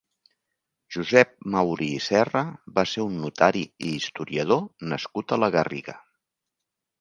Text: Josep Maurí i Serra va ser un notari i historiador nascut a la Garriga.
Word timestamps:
Josep 0.93 1.33
Maurí 1.55 1.89
i 1.97 1.99
Serra 2.05 2.41
va 2.79 2.85
ser 2.93 3.05
un 3.09 3.19
notari 3.27 3.61
i 3.67 3.93
historiador 3.99 4.65
nascut 4.95 5.37
a 5.37 5.41
la 5.45 5.53
Garriga. 5.59 5.97